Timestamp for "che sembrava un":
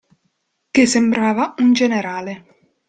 0.71-1.73